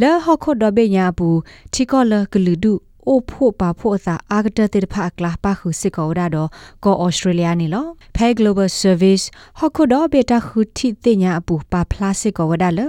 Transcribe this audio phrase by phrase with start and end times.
[0.00, 1.28] လဲဟခုဒဘေညာပူ
[1.72, 2.72] ချီကောလကလူဒူ
[3.08, 6.48] အိုဖို့ပါဖို့သာအာဂတတေဖာကလာပါခုစစ်ကောဒါတော့
[6.84, 9.24] ကောဩစတြေးလျနေလောဖဲ global service
[9.58, 12.80] ဟခုတော့ဘေတာခုတီတင်ညာအပူပါဖလာစစ်ကောဝဒါလ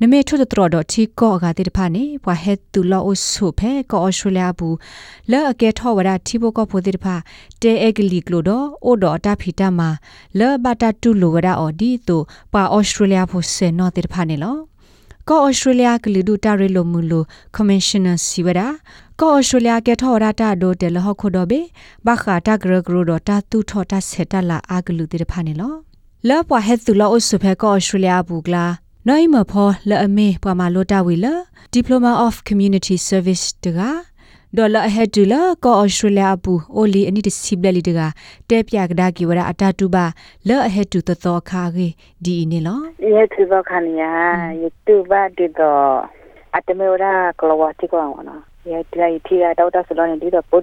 [0.00, 4.76] နမေထွတ်တော်တော့ချီကောအကတေဖာနေဘွာဟက်တူလောအဆုဖဲကောဩစတြေးလျဘူး
[5.30, 7.16] လဲအကဲထောဝဒါတီဘကောဖို့တေဖာ
[7.62, 9.88] တဲအဂလီကလိုတော့အိုတော့တာဖီတာမှာ
[10.38, 12.20] လဲဘတာတူလိုဝဒါအော်ဒီတို
[12.54, 14.69] ပါဩစတြေးလျဖို့ဆေနော်တေဖာနေလော
[15.30, 17.24] ကောဩစတြေးလျကလူဒူတာရီလိုမူလို
[17.56, 18.68] commissioner စီဝဒါ
[19.20, 21.60] ကောဩစတြေးလျကထောရတာဒိုတယ်လဟခုဒိုဘေ
[22.06, 25.74] ဘခါတာဂရဂရဒတာတူထောတာဆက်တလာအာဂလူတိဖာနေလော
[26.28, 28.64] လောပွားဟက်သူလောအဆုဖဲကောဩစတြေးလျဘူးကလာ
[29.08, 31.26] နိုင်မဖောလအမေပွာမာလိုတာဝီလ
[31.74, 33.78] Diploma of Community Service တက
[34.56, 38.00] ဒေါ်လာဟက်ဒူလာကောဩစတြေးလျအပူအိုလီအနိတစီဘလလီတက
[38.48, 40.04] တဲပြကဒါကီဝရအတာတူပါ
[40.48, 41.88] လောဟက်ဒူတသောခါကေ
[42.24, 42.80] ဒီနေလော
[43.14, 44.10] ye tu ba khan ya
[44.62, 45.70] youtube ba de do
[46.56, 47.96] atme ora klowa ti ko
[48.28, 48.34] na
[48.70, 50.60] ye dai ti ya dau da salon di do po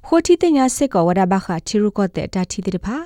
[0.06, 2.96] ခိုတီတညာစစ်ကောဝဒဘာခချီရုကောတဲ့တတိတေတဖာ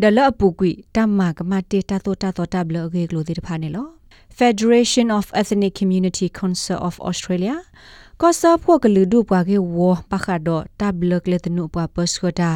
[0.00, 3.88] ဒလအပူကွီတမကမတေတာတောတာတောတာဘလကေကလိုတေတဖာနေလော
[4.38, 7.56] Federation of Ethnic Community Council of Australia
[8.20, 9.78] ကောဆာဖို့ကလူဒုပွားကေဝ
[10.10, 10.48] ပခါဒ
[10.80, 12.50] တဘလကလက်နုပွားပစခတာ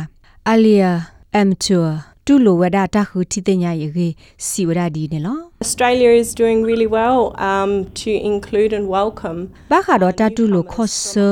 [0.51, 0.93] အလီယာ
[1.35, 1.81] အမ်ချူ
[2.27, 4.09] တူလိုဝဒတာခုတီတညာယေ
[4.47, 7.21] စီဝဒဒီနေလော Australia is doing really well
[7.51, 7.71] um
[8.03, 9.39] to include and welcome
[9.73, 11.29] ဘာခါတော့တတူလိုခော့ဆာ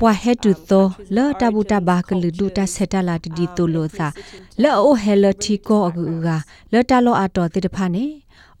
[0.00, 4.08] ပွာဟက်တူသောလော်တဘူတဘာကလူဒူတဆက်တလာတဒီတူလိုသာ
[4.62, 6.28] လော်အိုဟဲလတီကိုအကူက
[6.72, 8.04] လော်တလောအတော်တိတဖာနေ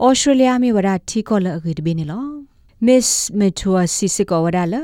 [0.04, 2.24] ဩစတြေးလျမြေဝဒတီကိုလော်အကူတပိနေလော
[2.86, 3.08] Miss
[3.38, 4.82] Metua Sisiko wadala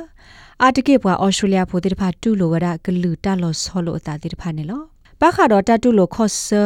[0.63, 6.63] အာတကေပွားဩစတြေးလျဖိုတိတဖာတူလိုဝရဂလူတလောဆောလိုအတာတိတဖာနေလော ပခါတော့တတူလိုခော့ဆာ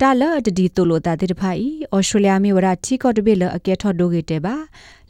[0.00, 4.54] တလအတဒီတူလိုတာတိတဖာဤဩစတြေးလျမြေဝရချီကော့တပိလအကဲထော့ဒိုဂေတဲ့ပါ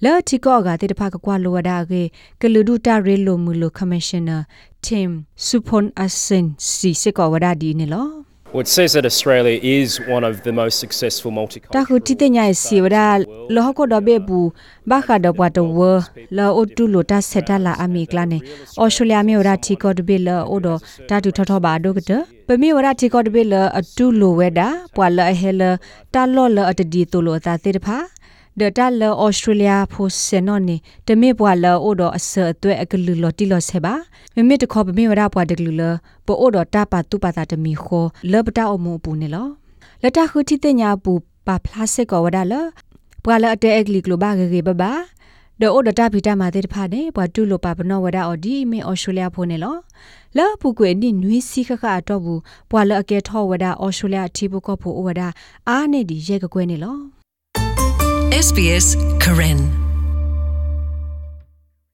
[0.05, 2.03] လော်ချီကော့ကတိတဖာကကွာလိုဝဒါကေ
[2.41, 4.39] ဂလူဒူတာရေလိုမူလိုကမရှင်နာ
[4.87, 5.11] Tim
[5.47, 11.39] Supon Asen စီစကောဝဒါဒီနေလော Well, it says that Australia is one of the most successful တာ
[11.41, 13.07] multicultural ခုတိတညာစီဝဒါ
[13.55, 14.49] လောဟကိုဒဘေဘူး
[14.91, 15.79] ဘာခါဒဘဝတဝ
[16.37, 18.39] လောအိုတူလိုတာဆက်တလာအမီကလာနေ
[18.83, 20.69] ဩစတြေးလျမြေဝဒါတီကောဒဘေလောအိုဒ
[21.09, 22.11] တာတူထထဘာဒုကတ
[22.47, 24.69] ပမီဝဒါတီကောဒဘေလောအတူလိုဝဲတာ
[28.61, 30.77] ပွာလအဟဲလတာလောလအတဒီတူလိုတာသေတဖာဒတာလောဩစတြေးလျဖိုဆန်နော်နေ
[31.07, 33.95] တမေပွာလောအိုဒအဆအသွဲအကလူလောတီလောဆေပါ
[34.35, 35.83] မမေတခေါ်ပမေဝဒါပွာဒကလူလ
[36.27, 39.49] ပိုအိုဒတာပါတူပါတာတမီခောလောပတာအမှုပူနေလော
[40.03, 41.13] လတခုတိတညာပူ
[41.47, 42.55] ပါဖလာစစ်ကောဝဒါလ
[43.25, 44.93] ပွာလအတဲအကလီကလိုဘာဂေဂေဘဘာ
[45.61, 49.77] ဒေအိုဒတာဖီတာမာတေတဖာနေပွာတူလိုပါပနောဝဒါအော်ဒီမေအော်စတြေးလျဖိုနေလော
[50.37, 52.41] လောပူကွေနိနွီစီခခအတော့ဘူး
[52.71, 55.23] ပွာလအကဲထောဝဒအော်စတြေးလျအတီဘကောဖို့ဝဒ
[55.69, 57.20] အားနေဒီရဲကကွဲနေလော
[58.31, 59.90] SBS Karen